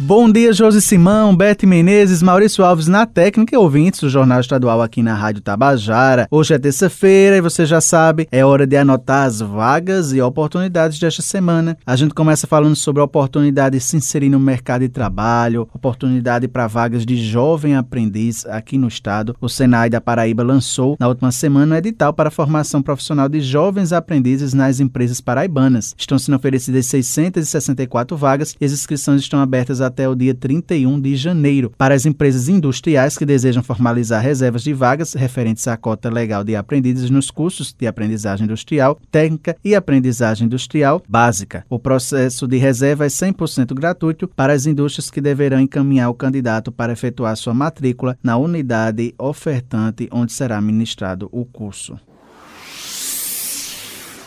Bom 0.00 0.30
dia, 0.30 0.52
Josi 0.52 0.80
Simão, 0.80 1.34
Bete 1.34 1.66
Menezes, 1.66 2.22
Maurício 2.22 2.64
Alves 2.64 2.86
na 2.86 3.04
técnica 3.04 3.56
e 3.56 3.58
ouvintes 3.58 3.98
do 3.98 4.08
Jornal 4.08 4.38
Estadual 4.38 4.80
aqui 4.80 5.02
na 5.02 5.12
Rádio 5.12 5.42
Tabajara. 5.42 6.28
Hoje 6.30 6.54
é 6.54 6.58
terça-feira 6.58 7.36
e 7.36 7.40
você 7.40 7.66
já 7.66 7.80
sabe, 7.80 8.28
é 8.30 8.44
hora 8.44 8.64
de 8.64 8.76
anotar 8.76 9.26
as 9.26 9.40
vagas 9.40 10.12
e 10.12 10.20
oportunidades 10.20 11.00
desta 11.00 11.20
semana. 11.20 11.76
A 11.84 11.96
gente 11.96 12.14
começa 12.14 12.46
falando 12.46 12.76
sobre 12.76 13.00
a 13.02 13.04
oportunidade 13.04 13.76
de 13.76 13.82
se 13.82 13.96
inserir 13.96 14.28
no 14.28 14.38
mercado 14.38 14.82
de 14.82 14.88
trabalho, 14.88 15.68
oportunidade 15.74 16.46
para 16.46 16.68
vagas 16.68 17.04
de 17.04 17.16
jovem 17.16 17.74
aprendiz 17.74 18.46
aqui 18.46 18.78
no 18.78 18.86
estado. 18.86 19.34
O 19.40 19.48
Senai 19.48 19.90
da 19.90 20.00
Paraíba 20.00 20.44
lançou 20.44 20.96
na 21.00 21.08
última 21.08 21.32
semana 21.32 21.74
um 21.74 21.78
edital 21.78 22.12
para 22.12 22.30
formação 22.30 22.80
profissional 22.80 23.28
de 23.28 23.40
jovens 23.40 23.92
aprendizes 23.92 24.54
nas 24.54 24.78
empresas 24.78 25.20
paraibanas. 25.20 25.92
Estão 25.98 26.20
sendo 26.20 26.36
oferecidas 26.36 26.86
664 26.86 28.16
vagas 28.16 28.54
e 28.60 28.64
as 28.64 28.70
inscrições 28.70 29.22
estão 29.22 29.40
abertas 29.40 29.80
a 29.80 29.87
até 29.88 30.08
o 30.08 30.14
dia 30.14 30.34
31 30.34 31.00
de 31.00 31.16
janeiro. 31.16 31.72
Para 31.76 31.94
as 31.94 32.06
empresas 32.06 32.48
industriais 32.48 33.18
que 33.18 33.26
desejam 33.26 33.62
formalizar 33.62 34.22
reservas 34.22 34.62
de 34.62 34.72
vagas 34.72 35.14
referentes 35.14 35.66
à 35.66 35.76
cota 35.76 36.08
legal 36.08 36.44
de 36.44 36.54
aprendizes 36.54 37.10
nos 37.10 37.30
cursos 37.30 37.74
de 37.76 37.86
aprendizagem 37.86 38.44
industrial, 38.44 38.98
técnica 39.10 39.56
e 39.64 39.74
aprendizagem 39.74 40.46
industrial 40.46 41.02
básica. 41.08 41.64
O 41.68 41.78
processo 41.78 42.46
de 42.46 42.56
reserva 42.56 43.04
é 43.04 43.08
100% 43.08 43.74
gratuito 43.74 44.28
para 44.28 44.52
as 44.52 44.66
indústrias 44.66 45.10
que 45.10 45.20
deverão 45.20 45.60
encaminhar 45.60 46.10
o 46.10 46.14
candidato 46.14 46.70
para 46.70 46.92
efetuar 46.92 47.36
sua 47.36 47.54
matrícula 47.54 48.16
na 48.22 48.36
unidade 48.36 49.14
ofertante 49.18 50.08
onde 50.12 50.32
será 50.32 50.60
ministrado 50.60 51.28
o 51.32 51.44
curso. 51.44 51.98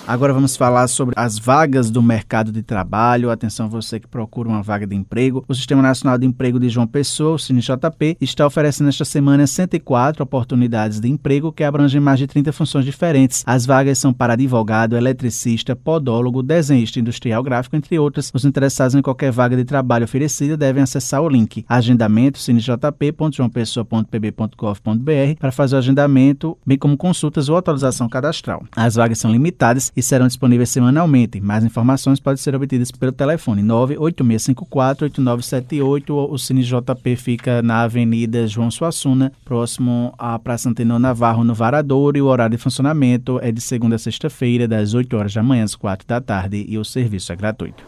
Agora 0.07 0.33
vamos 0.33 0.57
falar 0.57 0.87
sobre 0.87 1.13
as 1.15 1.37
vagas 1.37 1.91
do 1.91 2.01
mercado 2.01 2.51
de 2.51 2.63
trabalho. 2.63 3.29
Atenção 3.29 3.69
você 3.69 3.99
que 3.99 4.07
procura 4.07 4.49
uma 4.49 4.63
vaga 4.63 4.87
de 4.87 4.95
emprego. 4.95 5.45
O 5.47 5.53
Sistema 5.53 5.81
Nacional 5.81 6.17
de 6.17 6.25
Emprego 6.25 6.59
de 6.59 6.69
João 6.69 6.87
Pessoa, 6.87 7.35
o 7.35 7.39
CineJP, 7.39 8.17
está 8.19 8.45
oferecendo 8.45 8.89
esta 8.89 9.05
semana 9.05 9.45
104 9.45 10.23
oportunidades 10.23 10.99
de 10.99 11.07
emprego 11.07 11.51
que 11.51 11.63
abrangem 11.63 12.01
mais 12.01 12.17
de 12.17 12.25
30 12.25 12.51
funções 12.51 12.83
diferentes. 12.83 13.43
As 13.45 13.63
vagas 13.65 13.99
são 13.99 14.11
para 14.11 14.33
advogado, 14.33 14.97
eletricista, 14.97 15.75
podólogo, 15.75 16.41
desenhista 16.41 16.99
industrial 16.99 17.43
gráfico, 17.43 17.75
entre 17.75 17.99
outras. 17.99 18.31
Os 18.33 18.43
interessados 18.43 18.95
em 18.95 19.03
qualquer 19.03 19.31
vaga 19.31 19.55
de 19.55 19.63
trabalho 19.63 20.05
oferecida 20.05 20.57
devem 20.57 20.81
acessar 20.81 21.21
o 21.21 21.29
link 21.29 21.63
agendamento 21.69 22.39
cinejp.joaopessoa.pb.gov.br 22.39 25.39
para 25.39 25.51
fazer 25.51 25.75
o 25.75 25.77
agendamento, 25.77 26.57
bem 26.65 26.77
como 26.77 26.97
consultas 26.97 27.49
ou 27.49 27.55
atualização 27.55 28.09
cadastral. 28.09 28.63
As 28.75 28.95
vagas 28.95 29.19
são 29.19 29.31
limitadas 29.31 29.90
e 29.95 30.01
serão 30.01 30.25
disponíveis 30.27 30.69
semanalmente. 30.69 31.39
Mais 31.39 31.63
informações 31.63 32.19
podem 32.19 32.37
ser 32.37 32.55
obtidas 32.55 32.91
pelo 32.91 33.11
telefone 33.11 33.61
98654-8978. 33.63 36.29
O 36.29 36.37
Cine 36.37 36.63
JP 36.63 37.15
fica 37.15 37.61
na 37.61 37.81
Avenida 37.81 38.47
João 38.47 38.71
Suassuna, 38.71 39.31
próximo 39.43 40.13
à 40.17 40.39
Praça 40.39 40.69
Antenor 40.69 40.99
Navarro, 40.99 41.43
no 41.43 41.53
Varadouro, 41.53 42.17
e 42.17 42.21
o 42.21 42.27
horário 42.27 42.55
de 42.57 42.61
funcionamento 42.61 43.39
é 43.41 43.51
de 43.51 43.59
segunda 43.61 43.95
a 43.95 43.99
sexta-feira, 43.99 44.67
das 44.67 44.93
8 44.93 45.17
horas 45.17 45.33
da 45.33 45.43
manhã 45.43 45.63
às 45.63 45.75
4 45.75 46.07
da 46.07 46.21
tarde, 46.21 46.65
e 46.67 46.77
o 46.77 46.85
serviço 46.85 47.31
é 47.31 47.35
gratuito. 47.35 47.83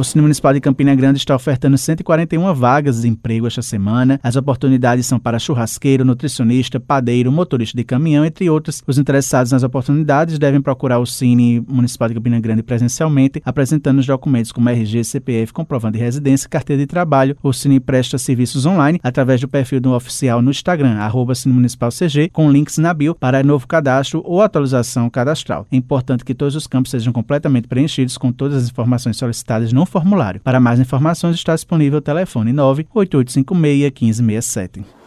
O 0.00 0.04
Cine 0.04 0.22
Municipal 0.22 0.54
de 0.54 0.62
Campina 0.62 0.94
Grande 0.94 1.18
está 1.18 1.36
ofertando 1.36 1.76
141 1.76 2.54
vagas 2.54 3.02
de 3.02 3.08
emprego 3.08 3.46
esta 3.46 3.60
semana. 3.60 4.18
As 4.22 4.34
oportunidades 4.34 5.04
são 5.04 5.18
para 5.18 5.38
churrasqueiro, 5.38 6.06
nutricionista, 6.06 6.80
padeiro, 6.80 7.30
motorista 7.30 7.76
de 7.76 7.84
caminhão, 7.84 8.24
entre 8.24 8.48
outros. 8.48 8.82
Os 8.86 8.96
interessados 8.96 9.52
nas 9.52 9.62
oportunidades 9.62 10.38
devem 10.38 10.62
procurar 10.62 11.00
o 11.00 11.04
Cine 11.04 11.62
Municipal 11.68 12.08
de 12.08 12.14
Campina 12.14 12.40
Grande 12.40 12.62
presencialmente, 12.62 13.42
apresentando 13.44 13.98
os 13.98 14.06
documentos 14.06 14.52
como 14.52 14.70
RG, 14.70 15.04
CPF, 15.04 15.52
comprovante 15.52 15.98
de 15.98 16.02
residência 16.02 16.48
carteira 16.48 16.80
de 16.80 16.86
trabalho. 16.86 17.36
O 17.42 17.52
Cine 17.52 17.78
presta 17.78 18.16
serviços 18.16 18.64
online 18.64 18.98
através 19.02 19.38
do 19.42 19.48
perfil 19.48 19.82
do 19.82 19.92
oficial 19.92 20.40
no 20.40 20.50
Instagram, 20.50 20.94
arroba 20.94 21.34
Cine 21.34 21.52
Municipal 21.52 21.90
CG, 21.90 22.30
com 22.32 22.50
links 22.50 22.78
na 22.78 22.94
bio 22.94 23.14
para 23.14 23.44
novo 23.44 23.66
cadastro 23.66 24.22
ou 24.24 24.40
atualização 24.40 25.10
cadastral. 25.10 25.66
É 25.70 25.76
importante 25.76 26.24
que 26.24 26.32
todos 26.32 26.56
os 26.56 26.66
campos 26.66 26.90
sejam 26.90 27.12
completamente 27.12 27.68
preenchidos 27.68 28.16
com 28.16 28.32
todas 28.32 28.62
as 28.62 28.70
informações 28.70 29.18
solicitadas 29.18 29.74
no 29.74 29.89
formulário. 29.90 30.40
Para 30.40 30.60
mais 30.60 30.80
informações 30.80 31.36
está 31.36 31.54
disponível 31.54 31.98
o 31.98 32.02
telefone 32.02 32.52
98856 32.52 33.92
1567. 34.00 34.99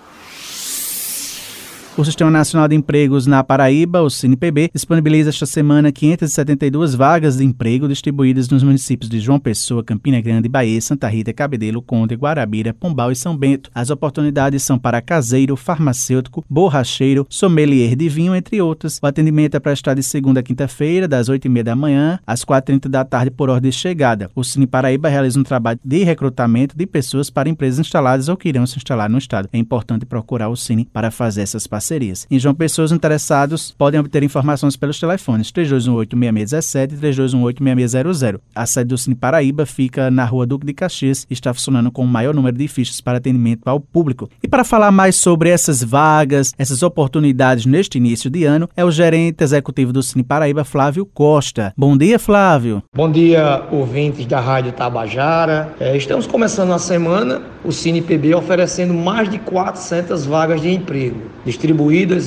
O 1.96 2.04
Sistema 2.04 2.32
Nacional 2.32 2.68
de 2.68 2.76
Empregos 2.76 3.28
na 3.28 3.44
Paraíba, 3.44 4.02
o 4.02 4.10
CinePB, 4.10 4.72
disponibiliza 4.74 5.30
esta 5.30 5.46
semana 5.46 5.92
572 5.92 6.96
vagas 6.96 7.38
de 7.38 7.46
emprego 7.46 7.88
distribuídas 7.88 8.50
nos 8.50 8.64
municípios 8.64 9.08
de 9.08 9.20
João 9.20 9.40
Pessoa, 9.40 9.84
Campina 9.84 10.20
Grande, 10.20 10.50
Bahia, 10.50 10.82
Santa 10.82 11.08
Rita, 11.08 11.32
Cabedelo, 11.32 11.84
Conde, 11.84 12.16
Guarabira, 12.16 12.74
Pombal 12.74 13.12
e 13.12 13.16
São 13.16 13.38
Bento. 13.38 13.70
As 13.76 13.92
oportunidades 13.92 14.64
são 14.64 14.80
para 14.80 15.04
caseiro, 15.04 15.56
farmacêutico, 15.56 16.44
borracheiro, 16.50 17.28
sommelier 17.30 17.96
de 17.96 18.10
vinho, 18.10 18.36
entre 18.36 18.60
outros. 18.60 19.00
O 19.00 19.06
atendimento 19.06 19.54
é 19.54 19.60
prestado 19.60 19.98
de 19.98 20.04
segunda 20.04 20.40
a 20.40 20.44
quinta-feira, 20.44 21.08
das 21.08 21.30
8h30 21.30 21.62
da 21.62 21.76
manhã 21.76 22.20
às 22.26 22.44
4h30 22.44 22.90
da 22.90 23.06
tarde, 23.06 23.30
por 23.30 23.52
ordem 23.52 23.70
de 23.70 23.78
chegada. 23.78 24.32
O 24.34 24.44
Cine 24.44 24.66
Paraíba 24.66 25.10
realiza 25.10 25.40
um 25.40 25.44
trabalho 25.44 25.80
de 25.86 26.04
recrutamento 26.04 26.76
de 26.76 26.88
pessoas 26.88 27.30
para 27.30 27.48
empresas 27.48 27.78
instaladas 27.78 28.30
ou 28.30 28.36
que 28.36 28.50
irão 28.50 28.66
se 28.66 28.78
instalar 28.78 29.08
no 29.08 29.20
estado. 29.20 29.48
É 29.54 29.60
importante 29.60 30.08
procurar 30.08 30.50
o 30.50 30.56
Cine 30.56 30.90
para 30.92 31.12
fazer 31.12 31.44
essas 31.44 31.68
parcerias 31.68 31.83
parcerias. 31.84 32.26
Em 32.32 32.40
João 32.40 32.56
Pessoa, 32.56 32.86
os 32.86 32.92
interessados 32.94 33.72
podem 33.78 34.00
obter 34.00 34.24
informações 34.24 34.78
pelos 34.78 35.00
telefones 35.00 35.52
3218-6617 35.52 36.94
e 36.94 36.98
3218-6600. 36.98 38.40
A 38.56 38.66
sede 38.66 38.90
do 38.90 38.98
Cine 38.98 39.16
Paraíba 39.16 39.66
fica 39.66 40.10
na 40.10 40.24
rua 40.24 40.46
Duque 40.46 40.66
de 40.66 40.74
Caxias 40.74 41.28
e 41.30 41.34
está 41.34 41.54
funcionando 41.54 41.92
com 41.92 42.04
o 42.04 42.08
maior 42.08 42.34
número 42.34 42.58
de 42.58 42.68
fichas 42.70 43.02
para 43.02 43.18
atendimento 43.18 43.68
ao 43.68 43.82
público. 43.82 44.30
E 44.42 44.48
para 44.48 44.64
falar 44.64 44.92
mais 44.92 45.18
sobre 45.18 45.50
essas 45.50 45.84
vagas, 45.84 46.54
essas 46.58 46.82
oportunidades 46.84 47.66
neste 47.66 47.98
início 47.98 48.30
de 48.30 48.46
ano, 48.46 48.70
é 48.78 48.86
o 48.86 48.92
gerente 48.92 49.44
executivo 49.44 49.92
do 49.92 50.02
Cine 50.02 50.24
Paraíba, 50.24 50.64
Flávio 50.64 51.06
Costa. 51.06 51.74
Bom 51.76 51.98
dia, 51.98 52.18
Flávio. 52.18 52.82
Bom 52.96 53.12
dia, 53.12 53.64
ouvintes 53.72 54.26
da 54.26 54.40
Rádio 54.40 54.72
Tabajara. 54.72 55.74
É, 55.80 55.98
estamos 55.98 56.26
começando 56.26 56.72
a 56.72 56.80
semana, 56.80 57.42
o 57.66 57.72
Cine 57.72 58.02
PB 58.02 58.36
oferecendo 58.36 58.94
mais 58.94 59.30
de 59.30 59.38
400 59.40 60.26
vagas 60.26 60.62
de 60.62 60.70
emprego, 60.70 61.18
distribuídas 61.46 61.73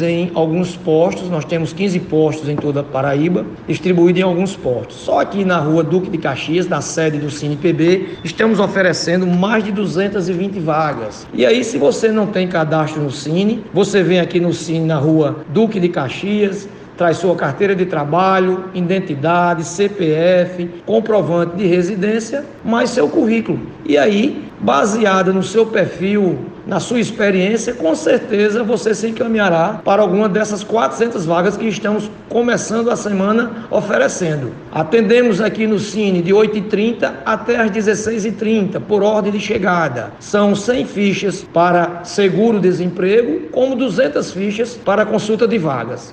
em 0.02 0.30
alguns 0.34 0.76
postos. 0.76 1.28
Nós 1.28 1.44
temos 1.44 1.72
15 1.72 2.00
postos 2.00 2.48
em 2.48 2.56
toda 2.56 2.80
a 2.80 2.82
Paraíba, 2.82 3.46
distribuídos 3.68 4.20
em 4.20 4.24
alguns 4.24 4.56
postos. 4.56 4.96
Só 4.96 5.20
aqui 5.20 5.44
na 5.44 5.58
rua 5.58 5.82
Duque 5.82 6.10
de 6.10 6.18
Caxias, 6.18 6.68
na 6.68 6.80
sede 6.80 7.18
do 7.18 7.30
Cine 7.30 7.56
PB, 7.56 8.18
estamos 8.24 8.60
oferecendo 8.60 9.26
mais 9.26 9.64
de 9.64 9.72
220 9.72 10.58
vagas. 10.58 11.26
E 11.32 11.44
aí, 11.44 11.62
se 11.64 11.78
você 11.78 12.08
não 12.08 12.26
tem 12.26 12.48
cadastro 12.48 13.02
no 13.02 13.10
Cine, 13.10 13.62
você 13.72 14.02
vem 14.02 14.20
aqui 14.20 14.40
no 14.40 14.52
Cine 14.52 14.86
na 14.86 14.98
rua 14.98 15.36
Duque 15.48 15.80
de 15.80 15.88
Caxias, 15.88 16.68
traz 16.96 17.18
sua 17.18 17.36
carteira 17.36 17.74
de 17.74 17.86
trabalho, 17.86 18.64
identidade, 18.74 19.64
CPF, 19.64 20.68
comprovante 20.86 21.56
de 21.56 21.66
residência, 21.66 22.44
mais 22.64 22.90
seu 22.90 23.08
currículo. 23.08 23.60
E 23.84 23.98
aí, 23.98 24.46
baseada 24.58 25.32
no 25.32 25.42
seu 25.42 25.66
perfil, 25.66 26.38
na 26.66 26.80
sua 26.80 26.98
experiência, 26.98 27.74
com 27.74 27.94
certeza 27.94 28.64
você 28.64 28.94
se 28.94 29.06
encaminhará 29.06 29.80
para 29.84 30.02
alguma 30.02 30.28
dessas 30.28 30.64
400 30.64 31.24
vagas 31.24 31.56
que 31.56 31.68
estamos 31.68 32.10
começando 32.28 32.90
a 32.90 32.96
semana 32.96 33.68
oferecendo. 33.70 34.50
Atendemos 34.72 35.40
aqui 35.40 35.66
no 35.66 35.78
Cine 35.78 36.22
de 36.22 36.32
8h30 36.32 37.12
até 37.24 37.56
as 37.56 37.70
16h30, 37.70 38.80
por 38.80 39.02
ordem 39.02 39.30
de 39.30 39.38
chegada. 39.38 40.10
São 40.18 40.56
100 40.56 40.86
fichas 40.86 41.46
para 41.52 42.00
seguro-desemprego, 42.02 43.48
como 43.52 43.76
200 43.76 44.32
fichas 44.32 44.74
para 44.74 45.06
consulta 45.06 45.46
de 45.46 45.58
vagas. 45.58 46.12